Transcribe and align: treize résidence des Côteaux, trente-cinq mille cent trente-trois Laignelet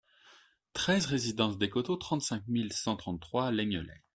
treize 0.73 1.05
résidence 1.05 1.59
des 1.59 1.69
Côteaux, 1.69 1.95
trente-cinq 1.95 2.47
mille 2.47 2.73
cent 2.73 2.95
trente-trois 2.95 3.51
Laignelet 3.51 4.01